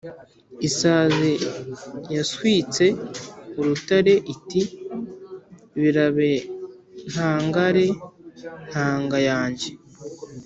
[0.67, 1.31] isazi
[2.15, 2.85] yaswitse
[3.59, 4.61] urutare i ti
[5.81, 6.31] «birabe
[7.11, 7.87] ntangare
[8.69, 9.69] ntanga yan)ye»